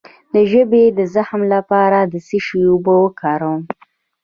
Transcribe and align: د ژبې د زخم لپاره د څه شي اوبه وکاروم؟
د 0.33 0.35
ژبې 0.51 0.83
د 0.97 0.99
زخم 1.15 1.41
لپاره 1.53 1.99
د 2.11 2.13
څه 2.27 2.37
شي 2.45 2.61
اوبه 2.71 2.93
وکاروم؟ 3.03 3.61